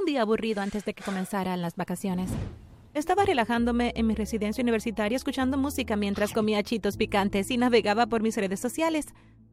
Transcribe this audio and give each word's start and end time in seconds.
un 0.00 0.06
día 0.06 0.22
aburrido 0.22 0.62
antes 0.62 0.84
de 0.84 0.94
que 0.94 1.04
comenzaran 1.04 1.60
las 1.60 1.76
vacaciones. 1.76 2.30
Estaba 2.94 3.24
relajándome 3.24 3.92
en 3.94 4.06
mi 4.06 4.14
residencia 4.14 4.62
universitaria 4.62 5.14
escuchando 5.14 5.58
música 5.58 5.94
mientras 5.94 6.32
comía 6.32 6.62
chitos 6.62 6.96
picantes 6.96 7.50
y 7.50 7.58
navegaba 7.58 8.06
por 8.06 8.22
mis 8.22 8.36
redes 8.36 8.60
sociales. 8.60 9.06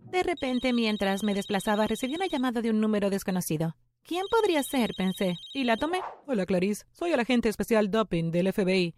De 0.10 0.24
repente, 0.24 0.72
mientras 0.72 1.24
me 1.24 1.34
desplazaba, 1.34 1.86
recibí 1.86 2.16
una 2.16 2.28
llamada 2.28 2.62
de 2.62 2.70
un 2.70 2.80
número 2.80 3.10
desconocido. 3.10 3.76
¿Quién 4.04 4.24
podría 4.32 4.64
ser? 4.64 4.92
pensé, 4.98 5.36
y 5.54 5.66
la 5.66 5.76
tomé. 5.76 6.00
Hola, 6.26 6.46
Clarice. 6.46 6.86
Soy 6.94 7.12
el 7.12 7.20
agente 7.20 7.50
especial 7.50 7.92
Doping 7.92 8.32
del 8.32 8.54
FBI, 8.54 8.96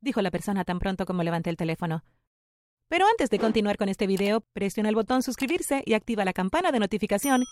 dijo 0.00 0.20
la 0.20 0.32
persona 0.32 0.64
tan 0.64 0.80
pronto 0.80 1.06
como 1.06 1.22
levanté 1.22 1.48
el 1.48 1.56
teléfono. 1.56 2.02
Pero 2.88 3.06
antes 3.06 3.30
de 3.30 3.38
continuar 3.38 3.76
con 3.76 3.88
este 3.88 4.08
video, 4.08 4.40
presiona 4.52 4.88
el 4.88 4.96
botón 4.96 5.22
suscribirse 5.22 5.82
y 5.86 5.94
activa 5.94 6.24
la 6.24 6.32
campana 6.32 6.72
de 6.72 6.80
notificación 6.80 7.44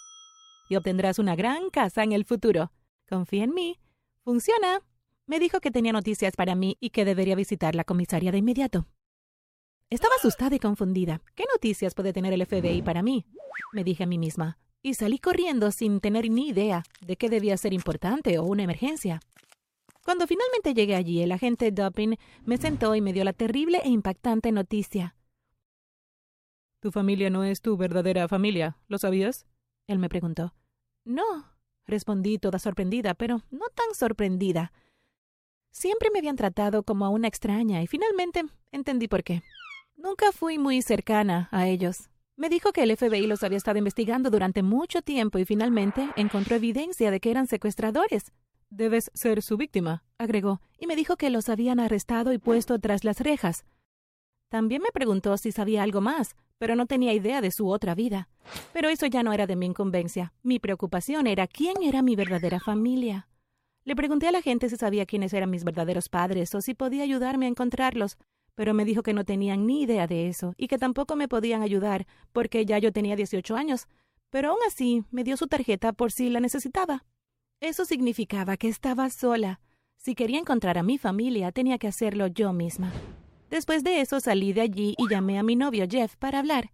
y 0.68 0.74
obtendrás 0.74 1.20
una 1.20 1.36
gran 1.36 1.70
casa 1.70 2.02
en 2.02 2.10
el 2.10 2.24
futuro. 2.24 2.72
Confía 3.08 3.44
en 3.44 3.54
mí. 3.54 3.78
Funciona. 4.24 4.82
Me 5.26 5.38
dijo 5.38 5.60
que 5.60 5.70
tenía 5.70 5.92
noticias 5.92 6.34
para 6.36 6.54
mí 6.54 6.76
y 6.80 6.90
que 6.90 7.04
debería 7.04 7.34
visitar 7.34 7.74
la 7.74 7.84
comisaría 7.84 8.32
de 8.32 8.38
inmediato. 8.38 8.86
Estaba 9.90 10.14
asustada 10.16 10.56
y 10.56 10.58
confundida. 10.58 11.22
¿Qué 11.34 11.44
noticias 11.52 11.94
puede 11.94 12.12
tener 12.12 12.32
el 12.32 12.44
FBI 12.44 12.82
para 12.82 13.02
mí? 13.02 13.24
Me 13.72 13.84
dije 13.84 14.04
a 14.04 14.06
mí 14.06 14.18
misma. 14.18 14.58
Y 14.82 14.94
salí 14.94 15.18
corriendo 15.18 15.70
sin 15.70 16.00
tener 16.00 16.28
ni 16.30 16.48
idea 16.48 16.82
de 17.00 17.16
qué 17.16 17.28
debía 17.28 17.56
ser 17.56 17.72
importante 17.72 18.38
o 18.38 18.44
una 18.44 18.64
emergencia. 18.64 19.20
Cuando 20.04 20.26
finalmente 20.26 20.74
llegué 20.74 20.94
allí, 20.94 21.22
el 21.22 21.32
agente 21.32 21.70
Dupin 21.72 22.16
me 22.44 22.58
sentó 22.58 22.94
y 22.94 23.00
me 23.00 23.12
dio 23.12 23.24
la 23.24 23.32
terrible 23.32 23.80
e 23.84 23.88
impactante 23.88 24.52
noticia. 24.52 25.16
Tu 26.80 26.92
familia 26.92 27.30
no 27.30 27.42
es 27.42 27.60
tu 27.60 27.76
verdadera 27.76 28.28
familia, 28.28 28.78
¿lo 28.86 28.98
sabías? 28.98 29.46
Él 29.88 29.98
me 29.98 30.08
preguntó. 30.08 30.54
No, 31.04 31.55
respondí 31.86 32.38
toda 32.38 32.58
sorprendida, 32.58 33.14
pero 33.14 33.42
no 33.50 33.66
tan 33.74 33.94
sorprendida. 33.94 34.72
Siempre 35.70 36.10
me 36.12 36.20
habían 36.20 36.36
tratado 36.36 36.82
como 36.82 37.04
a 37.04 37.10
una 37.10 37.28
extraña 37.28 37.82
y 37.82 37.86
finalmente 37.86 38.44
entendí 38.72 39.08
por 39.08 39.22
qué. 39.22 39.42
Nunca 39.96 40.32
fui 40.32 40.58
muy 40.58 40.82
cercana 40.82 41.48
a 41.52 41.66
ellos. 41.66 42.08
Me 42.36 42.48
dijo 42.48 42.72
que 42.72 42.82
el 42.82 42.94
FBI 42.94 43.26
los 43.26 43.42
había 43.42 43.58
estado 43.58 43.78
investigando 43.78 44.30
durante 44.30 44.62
mucho 44.62 45.00
tiempo 45.02 45.38
y 45.38 45.44
finalmente 45.44 46.10
encontró 46.16 46.56
evidencia 46.56 47.10
de 47.10 47.20
que 47.20 47.30
eran 47.30 47.46
secuestradores. 47.46 48.32
Debes 48.68 49.10
ser 49.14 49.42
su 49.42 49.56
víctima, 49.56 50.04
agregó, 50.18 50.60
y 50.78 50.86
me 50.86 50.96
dijo 50.96 51.16
que 51.16 51.30
los 51.30 51.48
habían 51.48 51.80
arrestado 51.80 52.32
y 52.32 52.38
puesto 52.38 52.78
tras 52.78 53.04
las 53.04 53.20
rejas. 53.20 53.64
También 54.48 54.82
me 54.82 54.90
preguntó 54.92 55.36
si 55.36 55.52
sabía 55.52 55.82
algo 55.82 56.00
más, 56.00 56.36
pero 56.58 56.76
no 56.76 56.86
tenía 56.86 57.12
idea 57.12 57.40
de 57.40 57.50
su 57.50 57.68
otra 57.68 57.94
vida. 57.94 58.28
Pero 58.72 58.88
eso 58.88 59.06
ya 59.06 59.22
no 59.22 59.32
era 59.32 59.46
de 59.46 59.56
mi 59.56 59.66
incumbencia. 59.66 60.32
Mi 60.42 60.58
preocupación 60.58 61.26
era 61.26 61.46
quién 61.46 61.82
era 61.82 62.02
mi 62.02 62.16
verdadera 62.16 62.60
familia. 62.60 63.28
Le 63.84 63.94
pregunté 63.94 64.28
a 64.28 64.32
la 64.32 64.42
gente 64.42 64.68
si 64.68 64.76
sabía 64.76 65.06
quiénes 65.06 65.32
eran 65.32 65.50
mis 65.50 65.64
verdaderos 65.64 66.08
padres 66.08 66.54
o 66.54 66.60
si 66.60 66.74
podía 66.74 67.02
ayudarme 67.02 67.46
a 67.46 67.48
encontrarlos, 67.48 68.18
pero 68.54 68.74
me 68.74 68.84
dijo 68.84 69.02
que 69.02 69.12
no 69.12 69.24
tenían 69.24 69.66
ni 69.66 69.82
idea 69.82 70.06
de 70.06 70.28
eso 70.28 70.54
y 70.56 70.66
que 70.66 70.78
tampoco 70.78 71.14
me 71.14 71.28
podían 71.28 71.62
ayudar 71.62 72.06
porque 72.32 72.66
ya 72.66 72.78
yo 72.78 72.92
tenía 72.92 73.14
18 73.14 73.54
años, 73.54 73.86
pero 74.30 74.50
aún 74.50 74.58
así 74.66 75.04
me 75.10 75.22
dio 75.22 75.36
su 75.36 75.46
tarjeta 75.46 75.92
por 75.92 76.10
si 76.10 76.30
la 76.30 76.40
necesitaba. 76.40 77.04
Eso 77.60 77.84
significaba 77.84 78.56
que 78.56 78.68
estaba 78.68 79.08
sola. 79.10 79.60
Si 79.96 80.14
quería 80.14 80.38
encontrar 80.38 80.78
a 80.78 80.82
mi 80.82 80.98
familia, 80.98 81.52
tenía 81.52 81.78
que 81.78 81.88
hacerlo 81.88 82.26
yo 82.26 82.52
misma. 82.52 82.92
Después 83.50 83.84
de 83.84 84.00
eso 84.00 84.20
salí 84.20 84.52
de 84.52 84.62
allí 84.62 84.94
y 84.98 85.08
llamé 85.08 85.38
a 85.38 85.42
mi 85.42 85.56
novio 85.56 85.86
Jeff 85.88 86.16
para 86.16 86.40
hablar. 86.40 86.72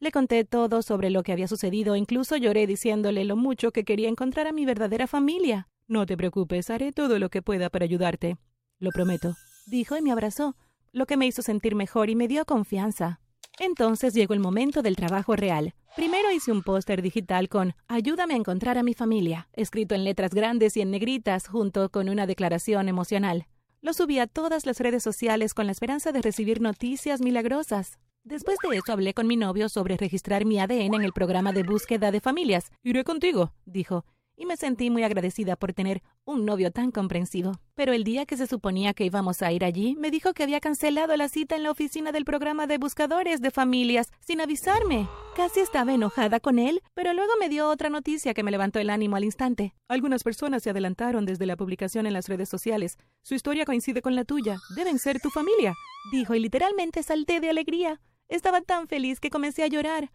Le 0.00 0.10
conté 0.10 0.44
todo 0.44 0.82
sobre 0.82 1.10
lo 1.10 1.22
que 1.22 1.32
había 1.32 1.48
sucedido, 1.48 1.96
incluso 1.96 2.36
lloré 2.36 2.66
diciéndole 2.66 3.24
lo 3.24 3.36
mucho 3.36 3.72
que 3.72 3.84
quería 3.84 4.08
encontrar 4.08 4.46
a 4.46 4.52
mi 4.52 4.64
verdadera 4.64 5.06
familia. 5.06 5.68
No 5.86 6.06
te 6.06 6.16
preocupes, 6.16 6.70
haré 6.70 6.92
todo 6.92 7.18
lo 7.18 7.28
que 7.28 7.42
pueda 7.42 7.70
para 7.70 7.84
ayudarte. 7.84 8.36
Lo 8.78 8.90
prometo, 8.90 9.34
dijo 9.66 9.96
y 9.96 10.02
me 10.02 10.12
abrazó, 10.12 10.56
lo 10.92 11.06
que 11.06 11.16
me 11.16 11.26
hizo 11.26 11.42
sentir 11.42 11.74
mejor 11.74 12.10
y 12.10 12.16
me 12.16 12.28
dio 12.28 12.44
confianza. 12.44 13.20
Entonces 13.58 14.14
llegó 14.14 14.34
el 14.34 14.40
momento 14.40 14.82
del 14.82 14.96
trabajo 14.96 15.36
real. 15.36 15.74
Primero 15.94 16.32
hice 16.32 16.50
un 16.50 16.62
póster 16.62 17.02
digital 17.02 17.48
con 17.48 17.74
Ayúdame 17.86 18.34
a 18.34 18.38
encontrar 18.38 18.78
a 18.78 18.82
mi 18.82 18.94
familia, 18.94 19.48
escrito 19.52 19.94
en 19.94 20.04
letras 20.04 20.32
grandes 20.32 20.76
y 20.76 20.80
en 20.80 20.90
negritas, 20.90 21.46
junto 21.46 21.88
con 21.90 22.08
una 22.08 22.26
declaración 22.26 22.88
emocional. 22.88 23.46
Lo 23.84 23.92
subí 23.92 24.18
a 24.18 24.26
todas 24.26 24.64
las 24.64 24.80
redes 24.80 25.02
sociales 25.02 25.52
con 25.52 25.66
la 25.66 25.72
esperanza 25.72 26.10
de 26.10 26.22
recibir 26.22 26.62
noticias 26.62 27.20
milagrosas. 27.20 27.98
Después 28.22 28.56
de 28.62 28.78
eso 28.78 28.90
hablé 28.94 29.12
con 29.12 29.26
mi 29.26 29.36
novio 29.36 29.68
sobre 29.68 29.98
registrar 29.98 30.46
mi 30.46 30.58
ADN 30.58 30.94
en 30.94 31.02
el 31.02 31.12
programa 31.12 31.52
de 31.52 31.64
búsqueda 31.64 32.10
de 32.10 32.22
familias. 32.22 32.72
Iré 32.82 33.04
contigo, 33.04 33.52
dijo, 33.66 34.06
y 34.38 34.46
me 34.46 34.56
sentí 34.56 34.88
muy 34.88 35.02
agradecida 35.02 35.56
por 35.56 35.74
tener 35.74 36.02
un 36.24 36.46
novio 36.46 36.70
tan 36.70 36.92
comprensivo. 36.92 37.60
Pero 37.74 37.92
el 37.92 38.04
día 38.04 38.24
que 38.24 38.38
se 38.38 38.46
suponía 38.46 38.94
que 38.94 39.04
íbamos 39.04 39.42
a 39.42 39.52
ir 39.52 39.66
allí, 39.66 39.96
me 39.96 40.10
dijo 40.10 40.32
que 40.32 40.44
había 40.44 40.60
cancelado 40.60 41.14
la 41.18 41.28
cita 41.28 41.54
en 41.54 41.62
la 41.62 41.70
oficina 41.70 42.10
del 42.10 42.24
programa 42.24 42.66
de 42.66 42.78
buscadores 42.78 43.42
de 43.42 43.50
familias 43.50 44.12
sin 44.20 44.40
avisarme. 44.40 45.06
Casi 45.36 45.58
estaba 45.58 45.92
enojada 45.92 46.38
con 46.38 46.60
él, 46.60 46.80
pero 46.94 47.12
luego 47.12 47.32
me 47.40 47.48
dio 47.48 47.68
otra 47.68 47.90
noticia 47.90 48.34
que 48.34 48.44
me 48.44 48.52
levantó 48.52 48.78
el 48.78 48.88
ánimo 48.88 49.16
al 49.16 49.24
instante. 49.24 49.74
Algunas 49.88 50.22
personas 50.22 50.62
se 50.62 50.70
adelantaron 50.70 51.26
desde 51.26 51.44
la 51.44 51.56
publicación 51.56 52.06
en 52.06 52.12
las 52.12 52.28
redes 52.28 52.48
sociales. 52.48 52.98
Su 53.22 53.34
historia 53.34 53.64
coincide 53.64 54.00
con 54.00 54.14
la 54.14 54.24
tuya. 54.24 54.58
Deben 54.76 55.00
ser 55.00 55.18
tu 55.20 55.30
familia, 55.30 55.74
dijo 56.12 56.36
y 56.36 56.38
literalmente 56.38 57.02
salté 57.02 57.40
de 57.40 57.50
alegría. 57.50 58.00
Estaba 58.28 58.60
tan 58.60 58.86
feliz 58.86 59.18
que 59.18 59.30
comencé 59.30 59.64
a 59.64 59.66
llorar. 59.66 60.12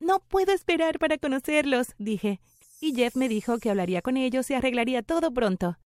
No 0.00 0.20
puedo 0.20 0.54
esperar 0.54 0.98
para 0.98 1.18
conocerlos, 1.18 1.88
dije, 1.98 2.40
y 2.80 2.94
Jeff 2.94 3.16
me 3.16 3.28
dijo 3.28 3.58
que 3.58 3.68
hablaría 3.68 4.00
con 4.00 4.16
ellos 4.16 4.50
y 4.50 4.54
arreglaría 4.54 5.02
todo 5.02 5.30
pronto. 5.30 5.76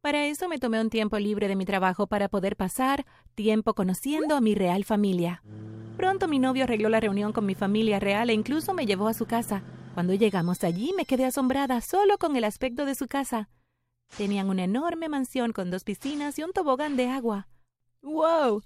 Para 0.00 0.24
eso 0.24 0.48
me 0.48 0.58
tomé 0.58 0.80
un 0.80 0.88
tiempo 0.88 1.18
libre 1.18 1.46
de 1.46 1.56
mi 1.56 1.66
trabajo 1.66 2.06
para 2.06 2.30
poder 2.30 2.56
pasar 2.56 3.04
tiempo 3.34 3.74
conociendo 3.74 4.34
a 4.34 4.40
mi 4.40 4.54
real 4.54 4.84
familia. 4.84 5.42
Pronto 5.98 6.26
mi 6.26 6.38
novio 6.38 6.64
arregló 6.64 6.88
la 6.88 7.00
reunión 7.00 7.34
con 7.34 7.44
mi 7.44 7.54
familia 7.54 8.00
real 8.00 8.30
e 8.30 8.32
incluso 8.32 8.72
me 8.72 8.86
llevó 8.86 9.08
a 9.08 9.14
su 9.14 9.26
casa. 9.26 9.62
Cuando 9.92 10.14
llegamos 10.14 10.64
allí 10.64 10.94
me 10.96 11.04
quedé 11.04 11.26
asombrada 11.26 11.82
solo 11.82 12.16
con 12.16 12.34
el 12.34 12.44
aspecto 12.44 12.86
de 12.86 12.94
su 12.94 13.08
casa. 13.08 13.50
Tenían 14.16 14.48
una 14.48 14.64
enorme 14.64 15.10
mansión 15.10 15.52
con 15.52 15.70
dos 15.70 15.84
piscinas 15.84 16.38
y 16.38 16.44
un 16.44 16.52
tobogán 16.52 16.96
de 16.96 17.08
agua. 17.08 17.48
¡Wow! 18.00 18.62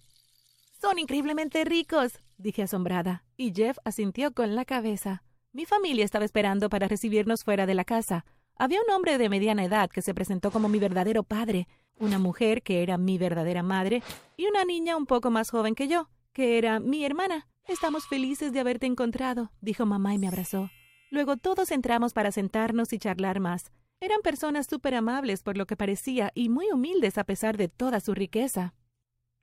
Son 0.81 1.01
increíblemente 1.01 1.65
ricos, 1.65 2.21
dije 2.39 2.63
asombrada, 2.63 3.25
y 3.37 3.53
Jeff 3.53 3.79
asintió 3.85 4.33
con 4.33 4.55
la 4.55 4.65
cabeza. 4.65 5.25
Mi 5.53 5.67
familia 5.67 6.05
estaba 6.05 6.25
esperando 6.25 6.69
para 6.69 6.87
recibirnos 6.87 7.43
fuera 7.43 7.67
de 7.67 7.75
la 7.75 7.85
casa. 7.85 8.25
Había 8.57 8.81
un 8.81 8.91
hombre 8.95 9.19
de 9.19 9.29
mediana 9.29 9.65
edad 9.65 9.91
que 9.91 10.03
se 10.03 10.15
presentó 10.15 10.51
como 10.51 10.69
mi 10.69 10.79
verdadero 10.79 11.25
padre, 11.25 11.67
una 11.97 12.19
mujer 12.19 12.63
que 12.63 12.83
era 12.83 12.99
mi 12.99 13.19
verdadera 13.19 13.63
madre 13.63 14.03
y 14.37 14.47
una 14.47 14.65
niña 14.65 14.97
un 14.97 15.07
poco 15.07 15.31
más 15.31 15.51
joven 15.51 15.75
que 15.75 15.89
yo, 15.89 16.09
que 16.33 16.59
era 16.59 16.81
mi 16.81 17.05
hermana. 17.05 17.49
Estamos 17.67 18.07
felices 18.07 18.53
de 18.53 18.61
haberte 18.61 18.87
encontrado, 18.87 19.51
dijo 19.61 19.87
mamá 19.87 20.15
y 20.15 20.19
me 20.19 20.29
abrazó. 20.29 20.71
Luego 21.11 21.37
todos 21.37 21.71
entramos 21.71 22.13
para 22.13 22.33
sentarnos 22.33 22.93
y 22.93 22.99
charlar 22.99 23.41
más. 23.41 23.73
Eran 24.01 24.21
personas 24.23 24.67
súper 24.67 24.95
amables 24.95 25.43
por 25.43 25.57
lo 25.57 25.67
que 25.67 25.77
parecía 25.77 26.31
y 26.35 26.49
muy 26.49 26.71
humildes 26.71 27.19
a 27.19 27.25
pesar 27.25 27.57
de 27.57 27.69
toda 27.69 28.01
su 28.01 28.15
riqueza. 28.15 28.75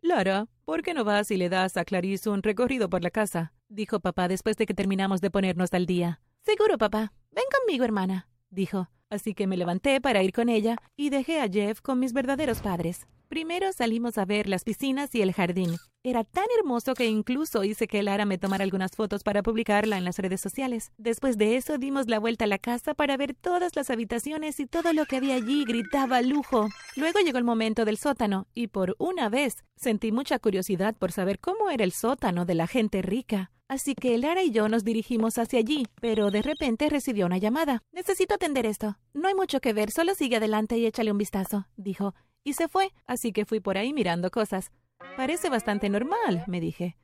Lara, 0.01 0.47
¿por 0.65 0.83
qué 0.83 0.93
no 0.93 1.03
vas 1.03 1.31
y 1.31 1.37
le 1.37 1.49
das 1.49 1.77
a 1.77 1.85
Clarice 1.85 2.29
un 2.29 2.43
recorrido 2.43 2.89
por 2.89 3.03
la 3.03 3.11
casa? 3.11 3.53
dijo 3.69 3.99
papá 3.99 4.27
después 4.27 4.57
de 4.57 4.65
que 4.65 4.73
terminamos 4.73 5.21
de 5.21 5.31
ponernos 5.31 5.73
al 5.73 5.85
día. 5.85 6.21
Seguro, 6.43 6.77
papá. 6.77 7.13
Ven 7.31 7.45
conmigo, 7.59 7.85
hermana, 7.85 8.27
dijo. 8.49 8.89
Así 9.11 9.33
que 9.35 9.45
me 9.45 9.57
levanté 9.57 9.99
para 9.99 10.23
ir 10.23 10.31
con 10.31 10.49
ella 10.49 10.77
y 10.95 11.09
dejé 11.09 11.41
a 11.41 11.49
Jeff 11.49 11.81
con 11.81 11.99
mis 11.99 12.13
verdaderos 12.13 12.61
padres. 12.61 13.05
Primero 13.27 13.71
salimos 13.71 14.17
a 14.17 14.25
ver 14.25 14.49
las 14.49 14.63
piscinas 14.63 15.13
y 15.13 15.21
el 15.21 15.33
jardín. 15.33 15.75
Era 16.03 16.23
tan 16.23 16.45
hermoso 16.57 16.95
que 16.95 17.05
incluso 17.05 17.63
hice 17.63 17.87
que 17.87 18.03
Lara 18.03 18.25
me 18.25 18.37
tomara 18.37 18.63
algunas 18.63 18.91
fotos 18.91 19.23
para 19.23 19.43
publicarla 19.43 19.97
en 19.97 20.05
las 20.05 20.17
redes 20.17 20.41
sociales. 20.41 20.91
Después 20.97 21.37
de 21.37 21.55
eso 21.55 21.77
dimos 21.77 22.07
la 22.07 22.19
vuelta 22.19 22.45
a 22.45 22.47
la 22.47 22.57
casa 22.57 22.93
para 22.93 23.17
ver 23.17 23.33
todas 23.33 23.75
las 23.75 23.89
habitaciones 23.89 24.59
y 24.59 24.65
todo 24.65 24.93
lo 24.93 25.05
que 25.05 25.17
había 25.17 25.35
allí 25.35 25.63
gritaba 25.65 26.21
lujo. 26.21 26.67
Luego 26.95 27.19
llegó 27.19 27.37
el 27.37 27.43
momento 27.43 27.85
del 27.85 27.97
sótano 27.97 28.47
y 28.53 28.67
por 28.67 28.95
una 28.97 29.29
vez 29.29 29.63
sentí 29.75 30.11
mucha 30.11 30.39
curiosidad 30.39 30.95
por 30.95 31.11
saber 31.11 31.39
cómo 31.39 31.69
era 31.69 31.83
el 31.83 31.91
sótano 31.91 32.45
de 32.45 32.55
la 32.55 32.67
gente 32.67 33.01
rica. 33.01 33.51
Así 33.71 33.95
que 33.95 34.17
Lara 34.17 34.43
y 34.43 34.51
yo 34.51 34.67
nos 34.67 34.83
dirigimos 34.83 35.37
hacia 35.37 35.59
allí, 35.59 35.87
pero 36.01 36.29
de 36.29 36.41
repente 36.41 36.89
recibió 36.89 37.25
una 37.25 37.37
llamada. 37.37 37.81
Necesito 37.93 38.35
atender 38.35 38.65
esto. 38.65 38.97
No 39.13 39.29
hay 39.29 39.33
mucho 39.33 39.61
que 39.61 39.71
ver, 39.71 39.91
solo 39.91 40.13
sigue 40.13 40.35
adelante 40.35 40.77
y 40.77 40.85
échale 40.85 41.09
un 41.09 41.17
vistazo, 41.17 41.67
dijo 41.77 42.13
y 42.43 42.51
se 42.51 42.67
fue, 42.67 42.91
así 43.05 43.31
que 43.31 43.45
fui 43.45 43.61
por 43.61 43.77
ahí 43.77 43.93
mirando 43.93 44.29
cosas. 44.29 44.73
Parece 45.15 45.49
bastante 45.49 45.87
normal, 45.87 46.43
me 46.47 46.59
dije. 46.59 46.97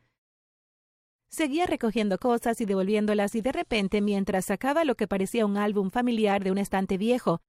Seguía 1.30 1.68
recogiendo 1.68 2.18
cosas 2.18 2.60
y 2.60 2.66
devolviéndolas 2.66 3.36
y 3.36 3.42
de 3.42 3.54
repente, 3.54 4.02
mientras 4.02 4.44
sacaba 4.44 4.84
lo 4.84 4.96
que 4.96 5.08
parecía 5.08 5.46
un 5.46 5.56
álbum 5.56 5.90
familiar 5.90 6.44
de 6.44 6.52
un 6.52 6.58
estante 6.58 6.98
viejo, 6.98 7.40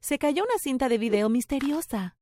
se 0.00 0.18
cayó 0.18 0.42
una 0.42 0.58
cinta 0.58 0.88
de 0.88 0.96
video 0.96 1.28
misteriosa. 1.28 2.16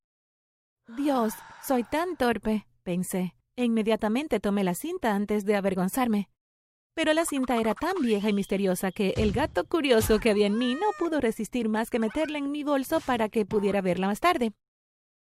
Dios, 0.97 1.35
soy 1.65 1.85
tan 1.85 2.17
torpe, 2.17 2.67
pensé, 2.83 3.33
e 3.55 3.63
inmediatamente 3.63 4.41
tomé 4.41 4.65
la 4.65 4.75
cinta 4.75 5.13
antes 5.15 5.45
de 5.45 5.55
avergonzarme. 5.55 6.29
Pero 6.95 7.13
la 7.13 7.25
cinta 7.25 7.57
era 7.57 7.73
tan 7.73 7.95
vieja 8.01 8.29
y 8.29 8.33
misteriosa 8.33 8.91
que 8.91 9.13
el 9.17 9.31
gato 9.31 9.65
curioso 9.65 10.19
que 10.19 10.29
había 10.29 10.45
en 10.45 10.57
mí 10.57 10.75
no 10.75 10.87
pudo 10.99 11.19
resistir 11.19 11.67
más 11.67 11.89
que 11.89 11.99
meterla 11.99 12.37
en 12.37 12.51
mi 12.51 12.63
bolso 12.63 12.99
para 12.99 13.29
que 13.29 13.45
pudiera 13.45 13.81
verla 13.81 14.07
más 14.07 14.19
tarde. 14.19 14.53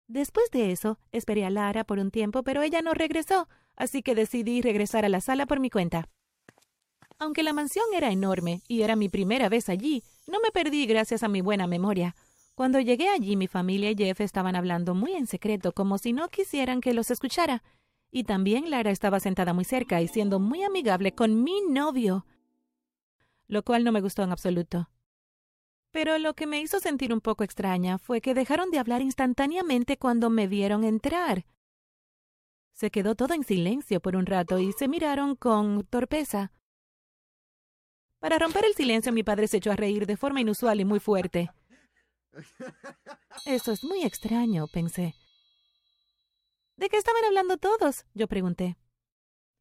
Después 0.07 0.49
de 0.51 0.71
eso, 0.71 0.97
esperé 1.11 1.45
a 1.45 1.49
Lara 1.49 1.83
por 1.83 1.99
un 1.99 2.11
tiempo, 2.11 2.43
pero 2.43 2.63
ella 2.63 2.81
no 2.81 2.93
regresó, 2.93 3.47
así 3.75 4.01
que 4.01 4.15
decidí 4.15 4.61
regresar 4.61 5.05
a 5.05 5.09
la 5.09 5.21
sala 5.21 5.45
por 5.45 5.59
mi 5.59 5.69
cuenta. 5.69 6.09
Aunque 7.19 7.43
la 7.43 7.53
mansión 7.53 7.85
era 7.93 8.11
enorme 8.11 8.61
y 8.67 8.81
era 8.81 8.95
mi 8.95 9.07
primera 9.07 9.47
vez 9.47 9.69
allí, 9.69 10.03
no 10.27 10.39
me 10.39 10.49
perdí 10.51 10.87
gracias 10.87 11.21
a 11.21 11.27
mi 11.27 11.41
buena 11.41 11.67
memoria. 11.67 12.15
Cuando 12.55 12.79
llegué 12.79 13.09
allí, 13.09 13.35
mi 13.35 13.47
familia 13.47 13.91
y 13.91 13.95
Jeff 13.95 14.21
estaban 14.21 14.55
hablando 14.55 14.95
muy 14.95 15.13
en 15.13 15.27
secreto, 15.27 15.71
como 15.71 15.99
si 15.99 16.13
no 16.13 16.27
quisieran 16.29 16.81
que 16.81 16.93
los 16.93 17.11
escuchara. 17.11 17.63
Y 18.11 18.25
también 18.25 18.69
Lara 18.69 18.91
estaba 18.91 19.21
sentada 19.21 19.53
muy 19.53 19.63
cerca 19.63 20.01
y 20.01 20.07
siendo 20.07 20.39
muy 20.39 20.63
amigable 20.63 21.15
con 21.15 21.43
mi 21.43 21.61
novio, 21.61 22.25
lo 23.47 23.63
cual 23.63 23.83
no 23.85 23.91
me 23.91 24.01
gustó 24.01 24.23
en 24.23 24.31
absoluto. 24.31 24.89
Pero 25.91 26.17
lo 26.17 26.33
que 26.33 26.45
me 26.45 26.61
hizo 26.61 26.79
sentir 26.79 27.13
un 27.13 27.21
poco 27.21 27.43
extraña 27.43 27.97
fue 27.97 28.21
que 28.21 28.33
dejaron 28.33 28.69
de 28.69 28.79
hablar 28.79 29.01
instantáneamente 29.01 29.97
cuando 29.97 30.29
me 30.29 30.47
vieron 30.47 30.83
entrar. 30.83 31.45
Se 32.73 32.91
quedó 32.91 33.15
todo 33.15 33.33
en 33.33 33.43
silencio 33.43 34.01
por 34.01 34.15
un 34.15 34.25
rato 34.25 34.59
y 34.59 34.71
se 34.73 34.87
miraron 34.87 35.35
con 35.35 35.85
torpeza. 35.85 36.51
Para 38.19 38.39
romper 38.39 38.65
el 38.65 38.73
silencio, 38.73 39.11
mi 39.11 39.23
padre 39.23 39.47
se 39.47 39.57
echó 39.57 39.71
a 39.71 39.75
reír 39.75 40.05
de 40.05 40.17
forma 40.17 40.41
inusual 40.41 40.79
y 40.79 40.85
muy 40.85 40.99
fuerte. 40.99 41.51
Eso 43.45 43.71
es 43.71 43.83
muy 43.83 44.03
extraño, 44.03 44.67
pensé. 44.67 45.15
¿De 46.81 46.89
qué 46.89 46.97
estaban 46.97 47.23
hablando 47.25 47.57
todos? 47.57 48.07
Yo 48.15 48.27
pregunté. 48.27 48.75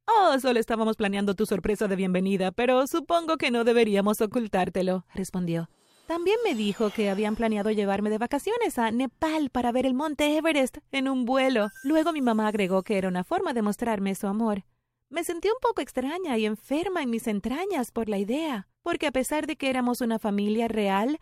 Oh, 0.07 0.41
solo 0.41 0.59
estábamos 0.59 0.97
planeando 0.97 1.35
tu 1.35 1.45
sorpresa 1.45 1.87
de 1.87 1.95
bienvenida, 1.95 2.51
pero 2.51 2.87
supongo 2.87 3.37
que 3.37 3.51
no 3.51 3.63
deberíamos 3.63 4.23
ocultártelo, 4.23 5.05
respondió. 5.13 5.69
También 6.07 6.39
me 6.45 6.55
dijo 6.55 6.89
que 6.89 7.11
habían 7.11 7.37
planeado 7.37 7.71
llevarme 7.73 8.09
de 8.09 8.17
vacaciones 8.17 8.79
a 8.79 8.91
Nepal 8.91 9.51
para 9.51 9.71
ver 9.71 9.85
el 9.85 9.93
monte 9.93 10.35
Everest 10.39 10.79
en 10.93 11.11
un 11.11 11.27
vuelo. 11.27 11.69
Luego 11.85 12.15
mi 12.15 12.23
mamá 12.23 12.49
agregó 12.49 12.83
que 12.83 12.97
era 12.97 13.09
una 13.09 13.23
forma 13.23 13.53
de 13.53 13.61
mostrarme 13.61 14.15
su 14.15 14.27
amor. 14.27 14.65
Me 15.11 15.23
sentí 15.23 15.49
un 15.49 15.61
poco 15.61 15.83
extraña 15.83 16.39
y 16.39 16.47
enferma 16.47 17.03
en 17.03 17.11
mis 17.11 17.27
entrañas 17.27 17.91
por 17.91 18.09
la 18.09 18.17
idea, 18.17 18.67
porque 18.81 19.07
a 19.07 19.13
pesar 19.13 19.47
de 19.47 19.57
que 19.57 19.69
éramos 19.69 20.01
una 20.01 20.19
familia 20.19 20.69
real, 20.69 21.19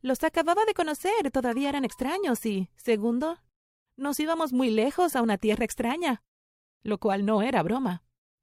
los 0.00 0.24
acababa 0.24 0.64
de 0.64 0.72
conocer, 0.72 1.30
todavía 1.30 1.68
eran 1.68 1.84
extraños 1.84 2.46
y, 2.46 2.70
segundo, 2.76 3.36
nos 3.96 4.18
íbamos 4.20 4.52
muy 4.52 4.70
lejos 4.70 5.16
a 5.16 5.22
una 5.22 5.38
tierra 5.38 5.64
extraña, 5.64 6.22
lo 6.82 6.98
cual 6.98 7.24
no 7.24 7.42
era 7.42 7.62
broma. 7.62 8.02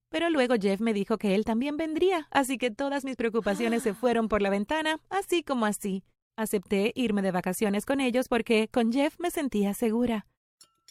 Pero 0.10 0.30
luego 0.30 0.56
Jeff 0.60 0.82
me 0.82 0.94
dijo 0.94 1.18
que 1.18 1.36
él 1.36 1.46
también 1.46 1.78
vendría, 1.78 2.28
así 2.32 2.58
que 2.58 2.70
todas 2.70 3.06
mis 3.06 3.16
preocupaciones 3.16 3.84
se 3.84 3.94
fueron 3.96 4.28
por 4.28 4.42
la 4.42 4.50
ventana, 4.50 5.00
así 5.10 5.44
como 5.44 5.66
así. 5.66 6.04
Acepté 6.36 6.92
irme 6.96 7.22
de 7.22 7.32
vacaciones 7.32 7.86
con 7.86 8.00
ellos 8.02 8.28
porque 8.28 8.68
con 8.68 8.92
Jeff 8.92 9.16
me 9.20 9.32
sentía 9.32 9.74
segura. 9.74 10.28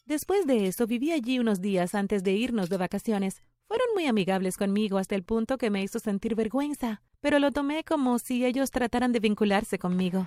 Después 0.06 0.46
de 0.46 0.66
eso 0.66 0.86
viví 0.86 1.12
allí 1.12 1.38
unos 1.38 1.60
días 1.60 1.94
antes 1.94 2.22
de 2.22 2.32
irnos 2.32 2.68
de 2.68 2.76
vacaciones. 2.76 3.42
Fueron 3.68 3.86
muy 3.94 4.06
amigables 4.06 4.56
conmigo 4.56 4.98
hasta 4.98 5.14
el 5.14 5.22
punto 5.22 5.56
que 5.56 5.70
me 5.70 5.82
hizo 5.82 5.98
sentir 5.98 6.34
vergüenza, 6.34 7.02
pero 7.20 7.38
lo 7.38 7.52
tomé 7.52 7.84
como 7.84 8.18
si 8.18 8.44
ellos 8.44 8.70
trataran 8.70 9.12
de 9.12 9.20
vincularse 9.20 9.78
conmigo. 9.78 10.26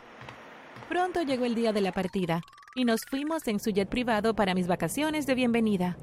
Pronto 0.90 1.22
llegó 1.22 1.46
el 1.46 1.56
día 1.56 1.72
de 1.72 1.82
la 1.82 1.92
partida 1.92 2.42
y 2.76 2.86
nos 2.86 3.06
fuimos 3.06 3.48
en 3.48 3.60
su 3.60 3.72
jet 3.72 3.90
privado 3.90 4.36
para 4.36 4.54
mis 4.54 4.68
vacaciones 4.68 5.26
de 5.26 5.36
bienvenida. 5.36 5.98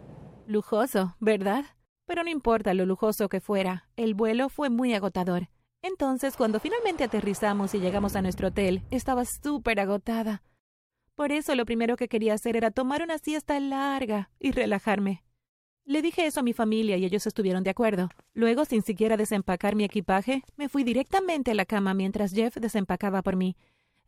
Lujoso, 0.46 1.16
¿verdad? 1.20 1.64
Pero 2.06 2.24
no 2.24 2.30
importa 2.30 2.74
lo 2.74 2.86
lujoso 2.86 3.28
que 3.28 3.40
fuera, 3.40 3.88
el 3.96 4.14
vuelo 4.14 4.48
fue 4.48 4.70
muy 4.70 4.94
agotador. 4.94 5.48
Entonces, 5.82 6.36
cuando 6.36 6.60
finalmente 6.60 7.04
aterrizamos 7.04 7.74
y 7.74 7.78
llegamos 7.78 8.16
a 8.16 8.22
nuestro 8.22 8.48
hotel, 8.48 8.82
estaba 8.90 9.24
súper 9.24 9.80
agotada. 9.80 10.42
Por 11.14 11.32
eso 11.32 11.54
lo 11.54 11.66
primero 11.66 11.96
que 11.96 12.08
quería 12.08 12.34
hacer 12.34 12.56
era 12.56 12.70
tomar 12.70 13.02
una 13.02 13.18
siesta 13.18 13.60
larga 13.60 14.30
y 14.38 14.52
relajarme. 14.52 15.22
Le 15.84 16.02
dije 16.02 16.26
eso 16.26 16.40
a 16.40 16.42
mi 16.42 16.52
familia 16.52 16.96
y 16.96 17.04
ellos 17.04 17.26
estuvieron 17.26 17.64
de 17.64 17.70
acuerdo. 17.70 18.08
Luego, 18.32 18.64
sin 18.64 18.82
siquiera 18.82 19.16
desempacar 19.16 19.74
mi 19.74 19.84
equipaje, 19.84 20.42
me 20.56 20.68
fui 20.68 20.84
directamente 20.84 21.50
a 21.50 21.54
la 21.54 21.64
cama 21.64 21.94
mientras 21.94 22.32
Jeff 22.32 22.56
desempacaba 22.56 23.22
por 23.22 23.36
mí. 23.36 23.56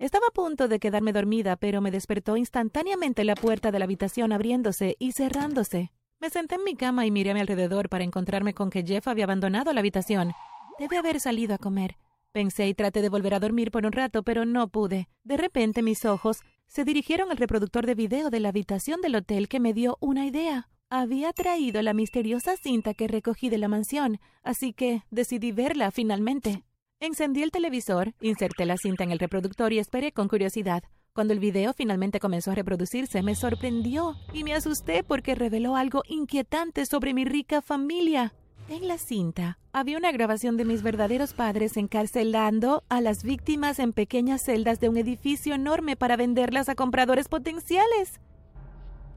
Estaba 0.03 0.27
a 0.27 0.35
punto 0.35 0.67
de 0.67 0.81
quedarme 0.81 1.13
dormida, 1.13 1.55
pero 1.55 1.81
me 1.81 1.93
despertó 1.93 2.37
instantáneamente 2.37 3.23
la 3.23 3.37
puerta 3.37 3.71
de 3.71 3.79
la 3.79 3.85
habitación 3.85 4.33
abriéndose 4.33 4.97
y 4.99 5.13
cerrándose. 5.13 5.93
Me 6.19 6.29
senté 6.29 6.57
en 6.57 6.65
mi 6.65 6.75
cama 6.75 7.07
y 7.07 7.13
miré 7.13 7.31
a 7.31 7.35
mi 7.35 7.41
alrededor 7.41 7.89
para 7.89 8.03
encontrarme 8.03 8.53
con 8.53 8.69
que 8.69 8.83
Jeff 8.83 9.07
había 9.07 9.27
abandonado 9.27 9.73
la 9.73 9.79
habitación. 9.79 10.33
Debe 10.77 10.97
haber 10.97 11.21
salido 11.21 11.55
a 11.55 11.59
comer. 11.59 11.99
Pensé 12.33 12.67
y 12.67 12.75
traté 12.75 13.01
de 13.01 13.11
volver 13.11 13.33
a 13.35 13.39
dormir 13.39 13.71
por 13.71 13.87
un 13.87 13.93
rato, 13.93 14.25
pero 14.25 14.45
no 14.45 14.67
pude. 14.67 15.09
De 15.23 15.37
repente 15.37 15.83
mis 15.83 16.05
ojos 16.05 16.41
se 16.67 16.83
dirigieron 16.83 17.31
al 17.31 17.37
reproductor 17.37 17.87
de 17.87 17.95
video 17.95 18.29
de 18.29 18.41
la 18.41 18.49
habitación 18.49 19.03
del 19.03 19.15
hotel 19.15 19.47
que 19.47 19.61
me 19.61 19.73
dio 19.73 19.99
una 20.01 20.27
idea. 20.27 20.69
Había 20.91 21.33
traído 21.33 21.81
la 21.81 21.95
misteriosa 21.95 22.57
cinta 22.57 22.93
que 22.95 23.07
recogí 23.07 23.51
de 23.51 23.59
la 23.59 23.69
mansión, 23.69 24.19
así 24.43 24.73
que 24.73 25.05
decidí 25.13 25.53
verla 25.53 25.93
finalmente. 25.93 26.65
Encendí 27.05 27.43
el 27.43 27.51
televisor, 27.51 28.15
inserté 28.21 28.65
la 28.65 28.77
cinta 28.77 29.03
en 29.03 29.11
el 29.11 29.19
reproductor 29.19 29.73
y 29.73 29.81
esperé 29.81 30.13
con 30.13 30.29
curiosidad. 30.29 30.85
Cuando 31.13 31.33
el 31.33 31.41
video 31.41 31.73
finalmente 31.73 32.21
comenzó 32.21 32.53
a 32.53 32.55
reproducirse, 32.55 33.25
me 33.25 33.35
sorprendió 33.35 34.15
y 34.33 34.45
me 34.45 34.55
asusté 34.55 35.03
porque 35.03 35.35
reveló 35.35 35.75
algo 35.75 36.05
inquietante 36.07 36.87
sobre 36.87 37.13
mi 37.13 37.25
rica 37.25 37.61
familia. 37.61 38.35
En 38.69 38.87
la 38.87 38.99
cinta 38.99 39.59
había 39.73 39.99
una 39.99 40.13
grabación 40.13 40.57
de 40.57 40.65
mis 40.65 40.85
verdaderos 40.85 41.33
padres 41.35 41.77
encarcelando 41.77 42.85
a 42.89 43.01
las 43.01 43.25
víctimas 43.25 43.81
en 43.81 43.93
pequeñas 43.93 44.43
celdas 44.43 44.79
de 44.79 44.89
un 44.89 44.97
edificio 44.97 45.57
enorme 45.57 45.97
para 45.97 46.17
venderlas 46.17 46.69
a 46.69 46.77
compradores 46.77 47.27
potenciales. 47.27 48.21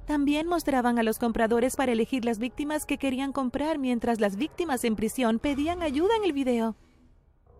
También 0.08 0.48
mostraban 0.48 0.98
a 0.98 1.04
los 1.04 1.20
compradores 1.20 1.76
para 1.76 1.92
elegir 1.92 2.26
las 2.26 2.40
víctimas 2.40 2.88
que 2.88 2.98
querían 2.98 3.32
comprar 3.32 3.78
mientras 3.78 4.20
las 4.20 4.38
víctimas 4.38 4.84
en 4.86 4.96
prisión 4.96 5.38
pedían 5.38 5.84
ayuda 5.84 6.16
en 6.18 6.24
el 6.24 6.34
video. 6.34 6.76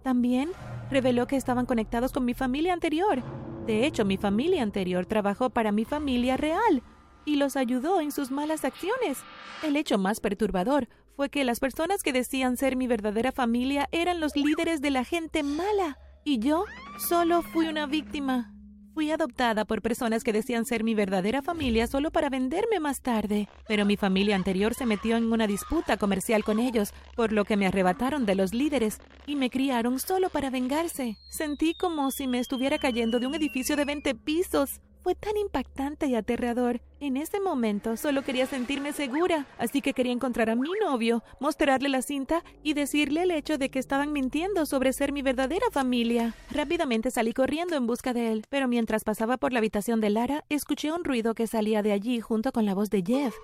También 0.06 0.52
reveló 0.92 1.26
que 1.26 1.36
estaban 1.36 1.66
conectados 1.66 2.12
con 2.12 2.26
mi 2.26 2.36
familia 2.36 2.74
anterior. 2.74 3.24
De 3.66 3.88
hecho, 3.88 4.06
mi 4.06 4.18
familia 4.18 4.62
anterior 4.62 5.08
trabajó 5.08 5.50
para 5.50 5.72
mi 5.72 5.84
familia 5.84 6.38
real 6.38 6.84
y 7.26 7.38
los 7.38 7.56
ayudó 7.56 8.00
en 8.02 8.12
sus 8.12 8.30
malas 8.30 8.66
acciones. 8.66 9.24
El 9.64 9.76
hecho 9.76 9.98
más 9.98 10.20
perturbador 10.20 10.90
fue 11.16 11.30
que 11.32 11.44
las 11.44 11.60
personas 11.60 12.04
que 12.04 12.14
decían 12.14 12.56
ser 12.56 12.76
mi 12.76 12.86
verdadera 12.86 13.32
familia 13.32 13.90
eran 13.92 14.20
los 14.20 14.36
líderes 14.36 14.80
de 14.80 14.92
la 14.92 15.06
gente 15.06 15.42
mala 15.42 15.98
y 16.24 16.38
yo 16.38 16.66
solo 17.00 17.42
fui 17.42 17.66
una 17.66 17.88
víctima. 17.88 18.55
Fui 18.96 19.12
adoptada 19.12 19.66
por 19.66 19.82
personas 19.82 20.24
que 20.24 20.32
decían 20.32 20.64
ser 20.64 20.86
mi 20.86 20.96
verdadera 20.96 21.42
familia 21.42 21.86
solo 21.86 22.12
para 22.12 22.30
venderme 22.30 22.80
más 22.80 23.02
tarde, 23.02 23.50
pero 23.68 23.84
mi 23.84 23.98
familia 23.98 24.38
anterior 24.38 24.74
se 24.74 24.86
metió 24.86 25.18
en 25.18 25.34
una 25.34 25.48
disputa 25.48 25.98
comercial 25.98 26.46
con 26.46 26.60
ellos, 26.60 26.94
por 27.14 27.34
lo 27.34 27.44
que 27.44 27.58
me 27.58 27.68
arrebataron 27.68 28.26
de 28.26 28.36
los 28.36 28.54
líderes 28.54 29.00
y 29.28 29.36
me 29.36 29.50
criaron 29.50 30.00
solo 30.00 30.30
para 30.30 30.50
vengarse. 30.50 31.18
Sentí 31.30 31.74
como 31.74 32.10
si 32.10 32.26
me 32.26 32.40
estuviera 32.40 32.78
cayendo 32.80 33.20
de 33.20 33.28
un 33.28 33.36
edificio 33.36 33.76
de 33.76 33.84
20 33.84 34.16
pisos. 34.16 34.80
Fue 35.06 35.14
tan 35.14 35.38
impactante 35.38 36.08
y 36.08 36.16
aterrador. 36.16 36.82
En 37.00 37.16
ese 37.16 37.40
momento 37.40 37.96
solo 37.96 38.24
quería 38.24 38.48
sentirme 38.48 38.92
segura, 38.92 39.46
así 39.60 39.80
que 39.80 39.94
quería 39.94 40.12
encontrar 40.12 40.50
a 40.50 40.56
mi 40.56 40.72
novio, 40.82 41.24
mostrarle 41.40 41.90
la 41.90 42.02
cinta 42.02 42.44
y 42.64 42.74
decirle 42.74 43.22
el 43.22 43.30
hecho 43.30 43.60
de 43.60 43.70
que 43.70 43.78
estaban 43.78 44.12
mintiendo 44.14 44.66
sobre 44.66 44.94
ser 44.94 45.12
mi 45.12 45.22
verdadera 45.22 45.68
familia. 45.72 46.34
Rápidamente 46.50 47.12
salí 47.12 47.34
corriendo 47.34 47.76
en 47.76 47.86
busca 47.86 48.14
de 48.14 48.32
él, 48.32 48.46
pero 48.50 48.68
mientras 48.68 49.04
pasaba 49.04 49.38
por 49.38 49.54
la 49.54 49.60
habitación 49.60 50.02
de 50.02 50.10
Lara, 50.10 50.44
escuché 50.50 50.92
un 50.92 51.04
ruido 51.04 51.36
que 51.36 51.46
salía 51.46 51.84
de 51.84 51.92
allí 51.92 52.20
junto 52.20 52.52
con 52.52 52.66
la 52.66 52.74
voz 52.74 52.90
de 52.90 53.04
Jeff. 53.06 53.36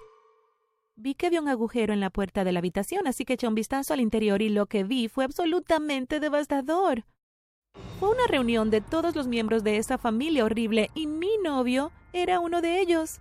Vi 0.96 1.14
que 1.14 1.28
había 1.28 1.42
un 1.42 1.48
agujero 1.48 1.94
en 1.94 2.00
la 2.00 2.10
puerta 2.10 2.44
de 2.44 2.54
la 2.54 2.58
habitación, 2.58 3.06
así 3.06 3.24
que 3.24 3.34
eché 3.34 3.48
un 3.48 3.54
vistazo 3.54 3.94
al 3.94 4.02
interior 4.02 4.42
y 4.42 4.50
lo 4.50 4.66
que 4.66 4.84
vi 4.84 5.10
fue 5.10 5.26
absolutamente 5.26 6.20
devastador. 6.20 7.06
Fue 8.02 8.10
una 8.10 8.26
reunión 8.26 8.72
de 8.72 8.82
todos 8.82 9.16
los 9.16 9.28
miembros 9.28 9.64
de 9.64 9.78
esa 9.78 10.00
familia 10.00 10.44
horrible 10.44 10.90
y 10.96 11.06
mi 11.06 11.38
novio 11.44 11.92
era 12.14 12.40
uno 12.40 12.60
de 12.60 12.80
ellos. 12.80 13.20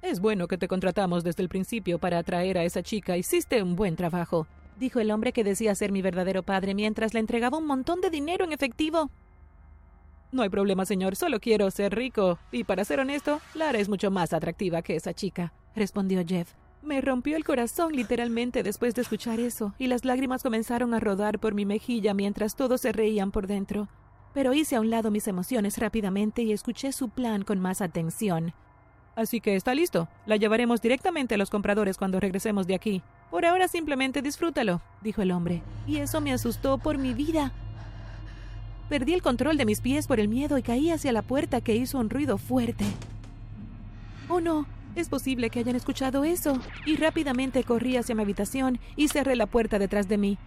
Es 0.00 0.18
bueno 0.18 0.48
que 0.48 0.56
te 0.56 0.66
contratamos 0.66 1.22
desde 1.22 1.42
el 1.42 1.50
principio 1.50 1.98
para 1.98 2.16
atraer 2.16 2.56
a 2.56 2.64
esa 2.64 2.82
chica. 2.82 3.18
Hiciste 3.18 3.62
un 3.62 3.76
buen 3.76 3.94
trabajo, 3.94 4.46
dijo 4.80 4.98
el 4.98 5.10
hombre 5.10 5.34
que 5.34 5.44
decía 5.44 5.74
ser 5.74 5.92
mi 5.92 6.00
verdadero 6.00 6.42
padre 6.42 6.74
mientras 6.74 7.12
le 7.12 7.20
entregaba 7.20 7.58
un 7.58 7.66
montón 7.66 8.00
de 8.00 8.08
dinero 8.08 8.46
en 8.46 8.52
efectivo. 8.52 9.10
No 10.32 10.40
hay 10.40 10.48
problema, 10.48 10.86
señor, 10.86 11.14
solo 11.14 11.38
quiero 11.38 11.70
ser 11.70 11.94
rico. 11.94 12.38
Y 12.52 12.64
para 12.64 12.82
ser 12.82 13.00
honesto, 13.00 13.42
Lara 13.52 13.78
es 13.78 13.90
mucho 13.90 14.10
más 14.10 14.32
atractiva 14.32 14.80
que 14.80 14.96
esa 14.96 15.12
chica, 15.12 15.52
respondió 15.74 16.24
Jeff. 16.26 16.48
Me 16.86 17.00
rompió 17.00 17.36
el 17.36 17.42
corazón 17.42 17.94
literalmente 17.94 18.62
después 18.62 18.94
de 18.94 19.02
escuchar 19.02 19.40
eso, 19.40 19.74
y 19.76 19.88
las 19.88 20.04
lágrimas 20.04 20.44
comenzaron 20.44 20.94
a 20.94 21.00
rodar 21.00 21.40
por 21.40 21.52
mi 21.52 21.64
mejilla 21.64 22.14
mientras 22.14 22.54
todos 22.54 22.82
se 22.82 22.92
reían 22.92 23.32
por 23.32 23.48
dentro. 23.48 23.88
Pero 24.32 24.54
hice 24.54 24.76
a 24.76 24.80
un 24.80 24.88
lado 24.88 25.10
mis 25.10 25.26
emociones 25.26 25.78
rápidamente 25.78 26.42
y 26.42 26.52
escuché 26.52 26.92
su 26.92 27.08
plan 27.08 27.42
con 27.42 27.58
más 27.58 27.80
atención. 27.80 28.54
Así 29.16 29.40
que 29.40 29.56
está 29.56 29.74
listo. 29.74 30.06
La 30.26 30.36
llevaremos 30.36 30.80
directamente 30.80 31.34
a 31.34 31.38
los 31.38 31.50
compradores 31.50 31.96
cuando 31.96 32.20
regresemos 32.20 32.68
de 32.68 32.76
aquí. 32.76 33.02
Por 33.32 33.46
ahora 33.46 33.66
simplemente 33.66 34.22
disfrútalo, 34.22 34.80
dijo 35.02 35.22
el 35.22 35.32
hombre. 35.32 35.64
Y 35.88 35.96
eso 35.96 36.20
me 36.20 36.32
asustó 36.32 36.78
por 36.78 36.98
mi 36.98 37.14
vida. 37.14 37.50
Perdí 38.88 39.12
el 39.12 39.22
control 39.22 39.56
de 39.56 39.66
mis 39.66 39.80
pies 39.80 40.06
por 40.06 40.20
el 40.20 40.28
miedo 40.28 40.56
y 40.56 40.62
caí 40.62 40.92
hacia 40.92 41.10
la 41.10 41.22
puerta 41.22 41.60
que 41.60 41.74
hizo 41.74 41.98
un 41.98 42.10
ruido 42.10 42.38
fuerte. 42.38 42.84
Oh 44.28 44.40
no, 44.40 44.66
es 44.96 45.08
posible 45.08 45.50
que 45.50 45.60
hayan 45.60 45.76
escuchado 45.76 46.24
eso. 46.24 46.58
Y 46.84 46.96
rápidamente 46.96 47.64
corrí 47.64 47.96
hacia 47.96 48.14
mi 48.14 48.22
habitación 48.22 48.78
y 48.96 49.08
cerré 49.08 49.36
la 49.36 49.46
puerta 49.46 49.78
detrás 49.78 50.08
de 50.08 50.18
mí. 50.18 50.38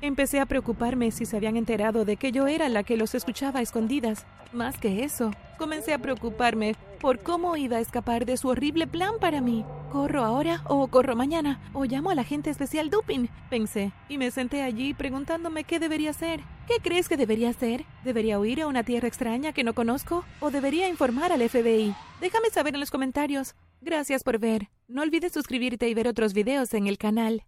Empecé 0.00 0.38
a 0.38 0.46
preocuparme 0.46 1.10
si 1.10 1.26
se 1.26 1.36
habían 1.36 1.56
enterado 1.56 2.04
de 2.04 2.16
que 2.16 2.30
yo 2.30 2.46
era 2.46 2.68
la 2.68 2.84
que 2.84 2.96
los 2.96 3.16
escuchaba 3.16 3.58
a 3.58 3.62
escondidas. 3.62 4.26
Más 4.52 4.78
que 4.78 5.02
eso, 5.02 5.32
comencé 5.58 5.92
a 5.92 5.98
preocuparme 5.98 6.76
por 7.00 7.20
cómo 7.20 7.56
iba 7.56 7.78
a 7.78 7.80
escapar 7.80 8.24
de 8.24 8.36
su 8.36 8.48
horrible 8.48 8.86
plan 8.86 9.14
para 9.20 9.40
mí. 9.40 9.64
¿Corro 9.90 10.24
ahora 10.24 10.62
o 10.66 10.86
corro 10.86 11.16
mañana? 11.16 11.60
¿O 11.72 11.84
llamo 11.84 12.10
al 12.10 12.20
agente 12.20 12.48
especial 12.48 12.90
Dupin? 12.90 13.28
Pensé, 13.50 13.90
y 14.08 14.18
me 14.18 14.30
senté 14.30 14.62
allí 14.62 14.94
preguntándome 14.94 15.64
qué 15.64 15.80
debería 15.80 16.10
hacer. 16.10 16.40
¿Qué 16.68 16.74
crees 16.80 17.08
que 17.08 17.16
debería 17.16 17.50
hacer? 17.50 17.84
¿Debería 18.04 18.38
huir 18.38 18.62
a 18.62 18.68
una 18.68 18.84
tierra 18.84 19.08
extraña 19.08 19.52
que 19.52 19.64
no 19.64 19.74
conozco? 19.74 20.24
¿O 20.40 20.50
debería 20.50 20.88
informar 20.88 21.32
al 21.32 21.48
FBI? 21.48 21.94
Déjame 22.20 22.50
saber 22.50 22.74
en 22.74 22.80
los 22.80 22.90
comentarios. 22.90 23.56
Gracias 23.80 24.22
por 24.24 24.38
ver. 24.38 24.68
No 24.88 25.02
olvides 25.02 25.32
suscribirte 25.32 25.88
y 25.88 25.94
ver 25.94 26.08
otros 26.08 26.32
videos 26.32 26.74
en 26.74 26.86
el 26.86 26.98
canal. 26.98 27.44